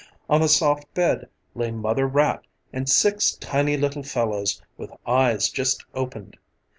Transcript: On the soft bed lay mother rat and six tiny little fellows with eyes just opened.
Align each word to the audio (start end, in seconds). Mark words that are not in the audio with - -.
On 0.27 0.41
the 0.41 0.49
soft 0.49 0.91
bed 0.95 1.29
lay 1.53 1.69
mother 1.69 2.07
rat 2.07 2.41
and 2.73 2.89
six 2.89 3.33
tiny 3.33 3.77
little 3.77 4.01
fellows 4.01 4.59
with 4.75 4.91
eyes 5.05 5.47
just 5.47 5.85
opened. 5.93 6.37